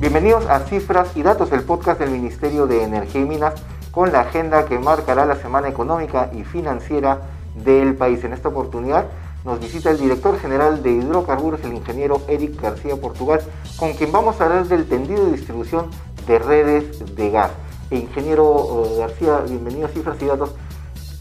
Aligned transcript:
Bienvenidos 0.00 0.46
a 0.46 0.60
Cifras 0.60 1.14
y 1.14 1.22
Datos, 1.22 1.52
el 1.52 1.64
podcast 1.64 2.00
del 2.00 2.10
Ministerio 2.10 2.66
de 2.66 2.82
Energía 2.82 3.20
y 3.20 3.24
Minas 3.24 3.54
con 3.90 4.10
la 4.10 4.20
agenda 4.20 4.64
que 4.64 4.78
marcará 4.78 5.26
la 5.26 5.36
semana 5.36 5.68
económica 5.68 6.30
y 6.32 6.44
financiera 6.44 7.20
del 7.62 7.94
país. 7.94 8.24
En 8.24 8.32
esta 8.32 8.48
oportunidad 8.48 9.06
nos 9.44 9.60
visita 9.60 9.90
el 9.90 9.98
director 9.98 10.38
general 10.40 10.82
de 10.82 10.92
hidrocarburos, 10.92 11.62
el 11.62 11.74
ingeniero 11.74 12.22
Eric 12.26 12.58
García 12.62 12.96
Portugal, 12.96 13.40
con 13.76 13.92
quien 13.92 14.12
vamos 14.12 14.40
a 14.40 14.44
hablar 14.44 14.66
del 14.66 14.88
tendido 14.88 15.26
de 15.26 15.32
distribución 15.32 15.90
de 16.26 16.38
redes 16.38 17.14
de 17.14 17.30
gas. 17.30 17.50
Ingeniero 17.90 18.84
eh, 18.84 18.98
García, 18.98 19.40
bienvenido 19.48 19.86
a 19.86 19.90
Cifras 19.90 20.20
y 20.20 20.26
Datos. 20.26 20.54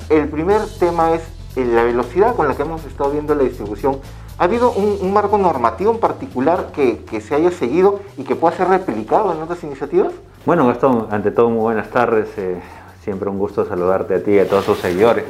El 0.09 0.27
primer 0.29 0.61
tema 0.79 1.13
es 1.13 1.21
eh, 1.55 1.63
la 1.63 1.83
velocidad 1.83 2.35
con 2.35 2.47
la 2.47 2.55
que 2.55 2.63
hemos 2.63 2.83
estado 2.85 3.11
viendo 3.11 3.35
la 3.35 3.43
distribución 3.43 3.99
¿Ha 4.37 4.43
habido 4.43 4.71
un, 4.71 5.13
marco 5.13 5.37
normativo 5.37 5.91
en 5.91 5.99
particular 5.99 6.71
que, 6.73 7.21
se 7.21 7.35
haya 7.35 7.51
seguido 7.51 8.01
y 8.17 8.23
que 8.23 8.35
pueda 8.35 8.57
ser 8.57 8.67
replicado 8.67 9.31
en 9.33 9.41
otras 9.41 9.63
iniciativas? 9.63 10.11
Bueno, 10.45 10.67
Gastón, 10.67 11.07
ante 11.09 11.31
todo 11.31 11.49
muy 11.49 11.61
buenas 11.61 11.89
tardes. 11.89 12.27
Eh, 12.35 12.59
siempre 13.01 13.29
un 13.29 13.39
gusto 13.39 13.63
saludarte 13.65 14.15
a 14.15 14.23
ti 14.23 14.31
y 14.31 14.39
a 14.39 14.49
todos 14.49 14.65
tus 14.65 14.79
seguidores. 14.79 15.23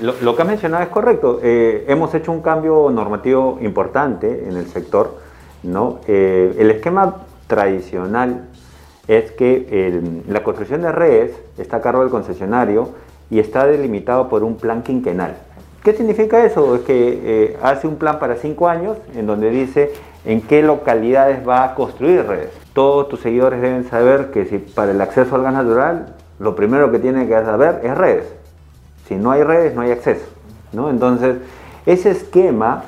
Lo, 0.00 0.34
que 0.34 0.42
has 0.42 0.48
mencionado 0.48 0.82
es 0.82 0.88
correcto. 0.88 1.38
Hemos 1.42 2.12
hecho 2.12 2.32
un 2.32 2.40
cambio 2.40 2.90
normativo 2.90 3.58
importante 3.60 4.48
en 4.48 4.56
el 4.56 4.66
sector. 4.66 5.20
¿no? 5.62 6.00
el 6.08 6.70
esquema 6.72 7.18
tradicional 7.46 8.48
es 9.08 9.32
que 9.32 10.22
la 10.28 10.44
construcción 10.44 10.82
de 10.82 10.92
redes 10.92 11.32
está 11.56 11.78
a 11.78 11.80
cargo 11.80 12.02
del 12.02 12.10
concesionario 12.10 12.90
y 13.30 13.40
está 13.40 13.66
delimitado 13.66 14.28
por 14.28 14.44
un 14.44 14.56
plan 14.56 14.82
quinquenal. 14.82 15.36
¿Qué 15.82 15.94
significa 15.94 16.44
eso? 16.44 16.74
Es 16.74 16.82
que 16.82 17.20
eh, 17.22 17.56
hace 17.62 17.86
un 17.86 17.96
plan 17.96 18.18
para 18.18 18.36
cinco 18.36 18.68
años 18.68 18.98
en 19.14 19.26
donde 19.26 19.50
dice 19.50 19.92
en 20.24 20.42
qué 20.42 20.62
localidades 20.62 21.46
va 21.48 21.64
a 21.64 21.74
construir 21.74 22.26
redes. 22.26 22.50
Todos 22.74 23.08
tus 23.08 23.20
seguidores 23.20 23.62
deben 23.62 23.84
saber 23.84 24.30
que 24.30 24.44
para 24.74 24.90
el 24.90 25.00
acceso 25.00 25.34
al 25.34 25.42
gas 25.42 25.54
natural, 25.54 26.14
lo 26.38 26.54
primero 26.54 26.90
que 26.90 26.98
tienen 26.98 27.28
que 27.28 27.34
saber 27.34 27.80
es 27.82 27.96
redes. 27.96 28.26
Si 29.06 29.14
no 29.14 29.30
hay 29.30 29.42
redes, 29.42 29.74
no 29.74 29.80
hay 29.80 29.92
acceso. 29.92 30.26
¿no? 30.72 30.90
Entonces, 30.90 31.36
ese 31.86 32.10
esquema 32.10 32.84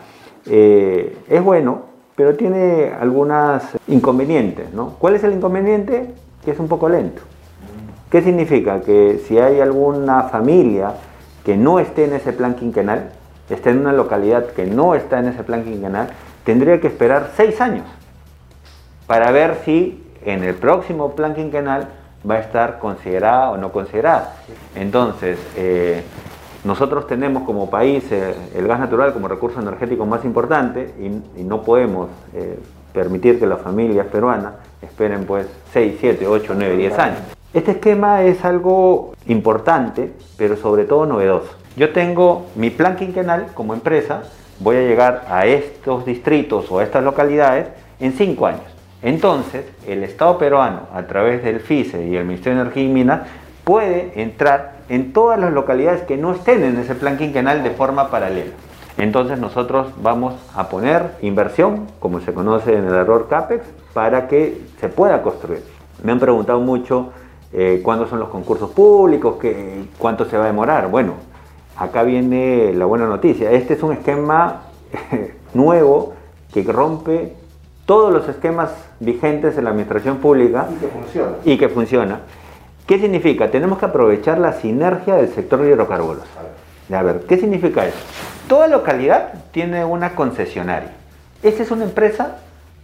eh, 0.46 1.16
es 1.28 1.42
bueno, 1.42 1.89
pero 2.20 2.36
tiene 2.36 2.92
algunos 3.00 3.62
inconvenientes. 3.88 4.74
¿no? 4.74 4.90
¿Cuál 4.98 5.14
es 5.14 5.24
el 5.24 5.32
inconveniente? 5.32 6.12
Que 6.44 6.50
es 6.50 6.58
un 6.58 6.68
poco 6.68 6.86
lento. 6.86 7.22
¿Qué 8.10 8.20
significa? 8.20 8.82
Que 8.82 9.22
si 9.26 9.38
hay 9.38 9.58
alguna 9.58 10.24
familia 10.24 10.96
que 11.46 11.56
no 11.56 11.78
esté 11.78 12.04
en 12.04 12.12
ese 12.12 12.34
plan 12.34 12.56
quinquenal, 12.56 13.12
esté 13.48 13.70
en 13.70 13.78
una 13.78 13.94
localidad 13.94 14.48
que 14.48 14.66
no 14.66 14.94
está 14.94 15.18
en 15.20 15.28
ese 15.28 15.44
plan 15.44 15.64
quinquenal, 15.64 16.10
tendría 16.44 16.78
que 16.78 16.88
esperar 16.88 17.30
seis 17.38 17.58
años 17.62 17.86
para 19.06 19.30
ver 19.30 19.56
si 19.64 20.06
en 20.22 20.44
el 20.44 20.56
próximo 20.56 21.12
plan 21.12 21.34
quinquenal 21.34 21.88
va 22.30 22.34
a 22.34 22.40
estar 22.40 22.80
considerada 22.80 23.50
o 23.50 23.56
no 23.56 23.72
considerada. 23.72 24.34
Entonces, 24.74 25.38
eh, 25.56 26.02
nosotros 26.64 27.06
tenemos 27.06 27.44
como 27.44 27.70
país 27.70 28.04
eh, 28.10 28.34
el 28.54 28.66
gas 28.66 28.80
natural 28.80 29.12
como 29.12 29.28
recurso 29.28 29.60
energético 29.60 30.04
más 30.04 30.24
importante 30.24 30.94
y, 30.98 31.42
no 31.42 31.62
podemos 31.62 32.10
eh, 32.34 32.58
permitir 32.92 33.38
que 33.38 33.46
las 33.46 33.60
familias 33.60 34.06
peruanas 34.06 34.54
esperen 34.82 35.24
pues 35.24 35.46
6, 35.72 35.96
7, 35.98 36.26
8, 36.26 36.54
9, 36.56 36.76
10 36.76 36.98
años. 36.98 37.18
Este 37.52 37.72
esquema 37.72 38.22
es 38.22 38.44
algo 38.44 39.14
importante, 39.26 40.12
pero 40.36 40.56
sobre 40.56 40.84
todo 40.84 41.06
novedoso. 41.06 41.50
Yo 41.76 41.92
tengo 41.92 42.46
mi 42.54 42.70
plan 42.70 42.96
quinquenal 42.96 43.46
como 43.54 43.74
empresa, 43.74 44.22
voy 44.60 44.76
a 44.76 44.82
llegar 44.82 45.24
a 45.28 45.46
estos 45.46 46.04
distritos 46.04 46.70
o 46.70 46.78
a 46.78 46.84
estas 46.84 47.02
localidades 47.02 47.68
en 47.98 48.12
cinco 48.12 48.46
años. 48.46 48.62
Entonces, 49.02 49.64
el 49.86 50.04
Estado 50.04 50.36
peruano, 50.36 50.82
a 50.92 51.02
través 51.04 51.42
del 51.42 51.60
FICE 51.60 52.06
y 52.06 52.16
el 52.16 52.24
Ministerio 52.24 52.58
de 52.58 52.62
Energía 52.62 52.84
y 52.84 52.88
Minas, 52.88 53.20
puede 53.70 54.20
entrar 54.20 54.72
en 54.88 55.12
todas 55.12 55.38
las 55.38 55.52
localidades 55.52 56.02
que 56.02 56.16
no 56.16 56.32
estén 56.32 56.64
en 56.64 56.76
ese 56.76 56.96
plan 56.96 57.16
quinquenal 57.16 57.62
de 57.62 57.70
forma 57.70 58.10
paralela. 58.10 58.50
Entonces 58.98 59.38
nosotros 59.38 59.92
vamos 60.02 60.34
a 60.56 60.68
poner 60.68 61.12
inversión, 61.22 61.86
como 62.00 62.18
se 62.20 62.34
conoce 62.34 62.76
en 62.76 62.86
el 62.86 62.94
error 62.94 63.28
CAPEX, 63.30 63.64
para 63.94 64.26
que 64.26 64.60
se 64.80 64.88
pueda 64.88 65.22
construir. 65.22 65.62
Me 66.02 66.10
han 66.10 66.18
preguntado 66.18 66.58
mucho 66.58 67.10
eh, 67.52 67.80
cuándo 67.84 68.08
son 68.08 68.18
los 68.18 68.30
concursos 68.30 68.70
públicos, 68.70 69.36
qué, 69.40 69.84
cuánto 69.98 70.24
se 70.24 70.36
va 70.36 70.42
a 70.42 70.46
demorar. 70.48 70.90
Bueno, 70.90 71.12
acá 71.76 72.02
viene 72.02 72.72
la 72.74 72.86
buena 72.86 73.06
noticia. 73.06 73.52
Este 73.52 73.74
es 73.74 73.82
un 73.84 73.92
esquema 73.92 74.62
nuevo 75.54 76.14
que 76.52 76.64
rompe 76.64 77.36
todos 77.86 78.12
los 78.12 78.28
esquemas 78.28 78.72
vigentes 78.98 79.56
en 79.56 79.62
la 79.62 79.70
administración 79.70 80.16
pública 80.16 80.66
y 80.68 80.80
que 80.80 80.88
funciona. 80.88 81.32
Y 81.44 81.56
que 81.56 81.68
funciona. 81.68 82.20
¿Qué 82.90 82.98
significa? 82.98 83.52
Tenemos 83.52 83.78
que 83.78 83.84
aprovechar 83.84 84.38
la 84.38 84.52
sinergia 84.52 85.14
del 85.14 85.28
sector 85.28 85.62
de 85.62 85.70
hidrocarburos. 85.70 86.24
A 86.92 87.02
ver, 87.04 87.20
¿qué 87.20 87.36
significa 87.36 87.86
eso? 87.86 87.96
Toda 88.48 88.66
localidad 88.66 89.32
tiene 89.52 89.84
una 89.84 90.16
concesionaria. 90.16 90.90
Esa 91.40 91.62
es 91.62 91.70
una 91.70 91.84
empresa 91.84 92.38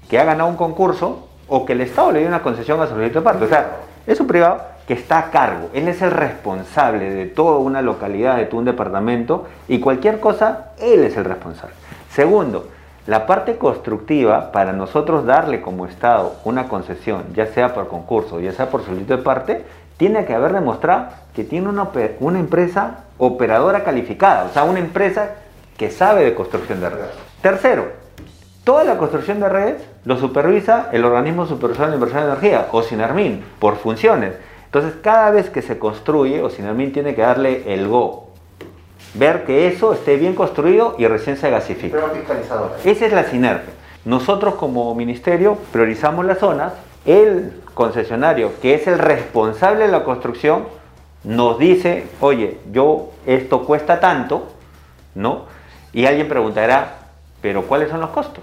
que 0.09 0.21
ha 0.21 0.25
ganado 0.25 0.49
un 0.49 0.55
concurso 0.55 1.27
o 1.49 1.67
que 1.67 1.73
el 1.73 1.81
Estado 1.81 2.13
le 2.13 2.21
dio 2.21 2.29
una 2.29 2.41
concesión 2.41 2.81
a 2.81 2.87
su 2.87 2.95
de 2.95 3.11
parte. 3.21 3.47
O 3.47 3.49
sea, 3.49 3.79
es 4.07 4.21
un 4.21 4.29
privado 4.29 4.63
que 4.87 4.95
está 4.95 5.19
a 5.19 5.31
cargo. 5.33 5.71
Él 5.75 5.89
es 5.89 6.01
el 6.03 6.13
responsable 6.13 7.11
de 7.11 7.27
toda 7.27 7.59
una 7.59 7.83
localidad, 7.83 8.37
de 8.37 8.45
todo 8.45 8.61
un 8.61 8.67
departamento 8.67 9.47
y 9.67 9.81
cualquier 9.81 10.21
cosa, 10.21 10.67
él 10.79 11.03
es 11.03 11.17
el 11.17 11.25
responsable. 11.25 11.75
Segundo, 12.11 12.69
la 13.09 13.27
parte 13.27 13.57
constructiva, 13.57 14.53
para 14.53 14.73
nosotros 14.73 15.27
darle 15.27 15.61
como 15.61 15.87
Estado 15.87 16.37
una 16.45 16.69
concesión, 16.69 17.25
ya 17.35 17.47
sea 17.47 17.75
por 17.75 17.89
concurso, 17.89 18.39
ya 18.39 18.53
sea 18.53 18.71
por 18.71 18.85
solicitud 18.85 19.17
de 19.17 19.23
parte, 19.23 19.65
tiene 19.97 20.25
que 20.25 20.35
haber 20.35 20.53
demostrado 20.53 21.09
que 21.35 21.45
tiene 21.45 21.69
una, 21.69 21.91
una 22.21 22.39
empresa 22.39 23.05
operadora 23.19 23.85
calificada, 23.85 24.45
o 24.45 24.49
sea, 24.51 24.65
una 24.65 24.79
empresa 24.79 25.31
que 25.77 25.91
sabe 25.91 26.25
de 26.25 26.35
construcción 26.35 26.81
de 26.81 26.91
redes. 26.91 27.11
Tercero, 27.43 28.07
Toda 28.67 28.83
la 28.83 28.99
construcción 28.99 29.39
de 29.39 29.49
redes 29.49 29.81
lo 30.05 30.17
supervisa 30.17 30.89
el 30.91 31.05
organismo 31.05 31.47
supervisor 31.47 31.87
de 31.87 31.95
inversión 31.95 32.23
de 32.23 32.31
energía, 32.31 32.67
o 32.73 32.83
SINARMIN, 32.83 33.45
por 33.61 33.77
funciones. 33.77 34.35
Entonces, 34.65 34.95
cada 35.01 35.31
vez 35.31 35.51
que 35.51 35.63
se 35.63 35.79
construye, 35.79 36.43
o 36.43 36.51
SINARMIN 36.51 36.93
tiene 36.93 37.15
que 37.15 37.23
darle 37.23 37.73
el 37.73 37.87
go. 37.87 38.31
Ver 39.15 39.45
que 39.45 39.69
eso 39.69 39.93
esté 39.93 40.17
bien 40.17 40.35
construido 40.35 40.97
y 40.99 41.07
recién 41.07 41.37
se 41.37 41.49
gasifica. 41.49 41.97
Esa 42.85 43.07
es 43.07 43.13
la 43.13 43.23
sinergia. 43.23 43.73
Nosotros 44.05 44.57
como 44.57 44.93
ministerio 44.97 45.59
priorizamos 45.71 46.25
las 46.25 46.39
zonas. 46.39 46.73
El 47.05 47.53
concesionario, 47.77 48.59
que 48.63 48.75
es 48.75 48.87
el 48.87 48.99
responsable 48.99 49.85
de 49.85 49.93
la 49.93 50.03
construcción, 50.03 50.65
nos 51.25 51.59
dice, 51.59 52.07
oye, 52.21 52.59
yo 52.73 53.11
esto 53.27 53.67
cuesta 53.67 54.01
tanto, 54.01 54.47
¿no? 55.15 55.45
Y 55.93 56.07
alguien 56.07 56.27
preguntará, 56.27 56.95
pero 57.43 57.65
¿cuáles 57.67 57.91
son 57.91 58.01
los 58.01 58.09
costos? 58.11 58.43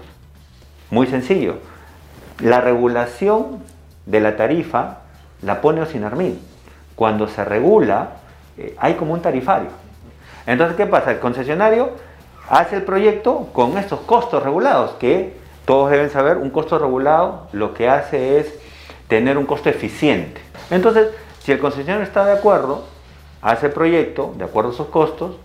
Muy 0.88 1.08
sencillo. 1.08 1.56
La 2.38 2.60
regulación 2.60 3.58
de 4.06 4.20
la 4.20 4.36
tarifa 4.36 4.98
la 5.42 5.60
pone 5.60 5.82
Osinarmil. 5.82 6.38
Cuando 6.94 7.26
se 7.26 7.44
regula, 7.44 8.10
eh, 8.56 8.76
hay 8.78 8.94
como 8.94 9.14
un 9.14 9.20
tarifario. 9.20 9.70
Entonces, 10.46 10.76
¿qué 10.76 10.86
pasa? 10.86 11.10
El 11.10 11.18
concesionario 11.18 11.90
hace 12.48 12.76
el 12.76 12.82
proyecto 12.84 13.48
con 13.52 13.78
estos 13.78 13.98
costos 14.02 14.44
regulados, 14.44 14.92
que 14.92 15.36
todos 15.64 15.90
deben 15.90 16.10
saber, 16.10 16.36
un 16.36 16.50
costo 16.50 16.78
regulado 16.78 17.48
lo 17.50 17.74
que 17.74 17.88
hace 17.88 18.38
es 18.38 18.63
tener 19.08 19.38
un 19.38 19.46
costo 19.46 19.68
eficiente. 19.68 20.40
Entonces, 20.70 21.08
si 21.42 21.52
el 21.52 21.58
concesionario 21.58 22.04
está 22.04 22.24
de 22.24 22.32
acuerdo, 22.32 22.84
hace 23.42 23.66
el 23.66 23.72
proyecto 23.72 24.34
de 24.36 24.44
acuerdo 24.44 24.70
a 24.70 24.74
sus 24.74 24.86
costos, 24.86 25.36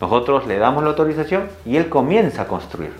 nosotros 0.00 0.46
le 0.46 0.58
damos 0.58 0.82
la 0.82 0.90
autorización 0.90 1.48
y 1.64 1.76
él 1.76 1.88
comienza 1.88 2.42
a 2.42 2.46
construir. 2.46 2.92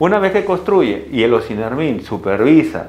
Una 0.00 0.18
vez 0.18 0.32
que 0.32 0.44
construye 0.44 1.08
y 1.12 1.22
el 1.22 1.32
OSINERMIN 1.32 2.04
supervisa 2.04 2.88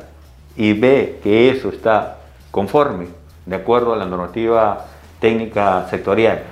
y 0.58 0.74
ve 0.74 1.20
que 1.22 1.52
eso 1.52 1.70
está 1.70 2.18
conforme, 2.50 3.08
de 3.46 3.56
acuerdo 3.56 3.94
a 3.94 3.98
la 3.98 4.06
normativa 4.06 4.88
técnica 5.20 5.88
sectorial, 5.90 6.44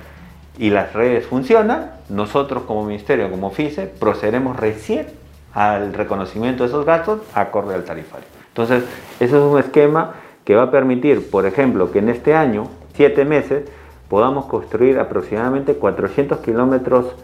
y 0.56 0.70
las 0.70 0.92
redes 0.92 1.26
funcionan, 1.26 1.94
nosotros 2.08 2.62
como 2.62 2.84
ministerio, 2.84 3.28
como 3.30 3.50
FICE, 3.50 3.86
procederemos 3.86 4.56
recién 4.56 5.08
al 5.52 5.92
reconocimiento 5.92 6.62
de 6.62 6.68
esos 6.68 6.84
gastos 6.84 7.20
acorde 7.34 7.74
al 7.74 7.84
tarifario. 7.84 8.43
Entonces, 8.54 8.84
ese 9.18 9.36
es 9.36 9.42
un 9.42 9.58
esquema 9.58 10.12
que 10.44 10.54
va 10.54 10.62
a 10.62 10.70
permitir, 10.70 11.28
por 11.28 11.44
ejemplo, 11.44 11.90
que 11.90 11.98
en 11.98 12.08
este 12.08 12.36
año, 12.36 12.68
siete 12.94 13.24
meses, 13.24 13.64
podamos 14.08 14.44
construir 14.44 15.00
aproximadamente 15.00 15.74
400 15.74 16.38
kilómetros 16.38 17.16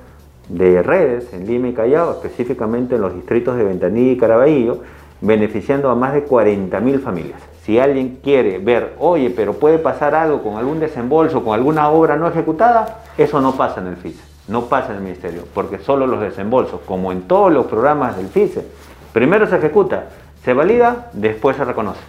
de 0.49 0.82
redes 0.82 1.32
en 1.32 1.47
Lima 1.47 1.69
y 1.69 1.73
Callao, 1.73 2.11
específicamente 2.11 2.97
en 2.97 3.03
los 3.03 3.15
distritos 3.15 3.56
de 3.56 3.62
Ventanilla 3.62 4.11
y 4.11 4.17
Caraballo, 4.17 4.81
beneficiando 5.21 5.88
a 5.88 5.94
más 5.94 6.15
de 6.15 6.27
40.000 6.27 6.99
familias. 6.99 7.41
si 7.62 7.79
alguien 7.79 8.19
quiere 8.25 8.59
ver, 8.59 8.97
oye, 8.99 9.31
pero 9.31 9.53
puede 9.53 9.79
pasar 9.79 10.17
algo 10.17 10.43
con 10.43 10.56
algún 10.56 10.81
desembolso, 10.81 11.44
con 11.44 11.55
alguna 11.55 11.91
obra 11.91 12.17
no 12.17 12.27
ejecutada, 12.27 13.03
eso 13.17 13.41
no 13.41 13.53
pasa 13.53 13.81
en 13.81 13.87
el 13.87 13.97
FICE, 13.97 14.21
no 14.49 14.65
pasa 14.65 14.91
en 14.91 14.97
el 14.97 15.03
Ministerio, 15.03 15.44
porque 15.55 15.79
solo 15.79 16.09
los 16.09 16.21
desembolsos, 16.21 16.81
como 16.87 17.12
en 17.12 17.29
todos 17.29 17.53
los 17.53 17.67
programas 17.67 18.17
del 18.17 18.27
FICE, 18.27 18.65
primero 19.12 19.47
se 19.47 19.59
ejecuta, 19.59 20.06
se 20.44 20.52
valida, 20.52 21.10
después 21.12 21.56
se 21.56 21.64
reconoce. 21.64 22.00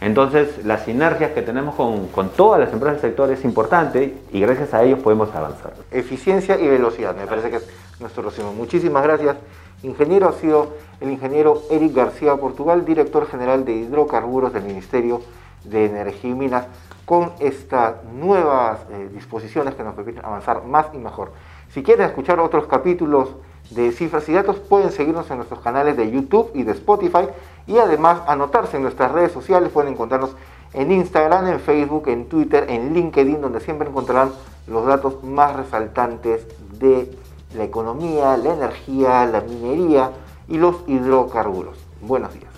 Entonces, 0.00 0.64
las 0.64 0.84
sinergias 0.84 1.30
que 1.30 1.42
tenemos 1.42 1.76
con, 1.76 2.08
con, 2.08 2.30
todas 2.30 2.58
las 2.58 2.72
empresas 2.72 3.00
del 3.00 3.10
sector 3.10 3.30
es 3.30 3.44
importante 3.44 4.16
y 4.32 4.40
gracias 4.40 4.74
a 4.74 4.82
ellos 4.82 4.98
podemos 4.98 5.32
avanzar. 5.32 5.74
Eficiencia 5.92 6.58
y 6.58 6.66
velocidad, 6.66 7.14
me 7.14 7.26
parece 7.26 7.50
que 7.50 7.56
es 7.56 7.68
nuestro 8.00 8.24
resumen. 8.24 8.56
Muchísimas 8.56 9.04
gracias. 9.04 9.36
Ingeniero 9.84 10.28
ha 10.28 10.32
sido 10.32 10.74
el 11.00 11.10
ingeniero 11.10 11.62
Eric 11.70 11.94
García 11.94 12.36
Portugal, 12.36 12.84
director 12.84 13.28
general 13.28 13.64
de 13.64 13.74
hidrocarburos 13.74 14.52
del 14.52 14.64
Ministerio 14.64 15.22
de 15.64 15.86
Energía 15.86 16.30
y 16.30 16.34
Minas, 16.34 16.66
con 17.04 17.32
estas 17.40 18.04
nuevas 18.04 18.80
eh, 18.90 19.08
disposiciones 19.12 19.74
que 19.74 19.82
nos 19.82 19.94
permiten 19.94 20.24
avanzar 20.24 20.64
más 20.64 20.86
y 20.92 20.98
mejor. 20.98 21.32
Si 21.70 21.82
quieren 21.82 22.06
escuchar 22.06 22.38
otros 22.38 22.66
capítulos 22.66 23.30
de 23.70 23.90
cifras 23.92 24.28
y 24.28 24.32
datos, 24.32 24.58
pueden 24.58 24.92
seguirnos 24.92 25.30
en 25.30 25.38
nuestros 25.38 25.60
canales 25.60 25.96
de 25.96 26.10
YouTube 26.10 26.50
y 26.54 26.62
de 26.62 26.72
Spotify 26.72 27.26
y 27.66 27.78
además 27.78 28.22
anotarse 28.26 28.76
en 28.76 28.82
nuestras 28.82 29.12
redes 29.12 29.32
sociales, 29.32 29.70
pueden 29.70 29.92
encontrarnos 29.92 30.36
en 30.72 30.90
Instagram, 30.90 31.46
en 31.48 31.60
Facebook, 31.60 32.08
en 32.08 32.28
Twitter, 32.28 32.66
en 32.68 32.94
LinkedIn, 32.94 33.40
donde 33.40 33.60
siempre 33.60 33.88
encontrarán 33.88 34.32
los 34.66 34.86
datos 34.86 35.22
más 35.22 35.54
resaltantes 35.54 36.46
de 36.78 37.16
la 37.54 37.64
economía, 37.64 38.36
la 38.36 38.54
energía, 38.54 39.26
la 39.26 39.40
minería 39.40 40.10
y 40.48 40.58
los 40.58 40.76
hidrocarburos. 40.86 41.78
Buenos 42.00 42.32
días. 42.32 42.51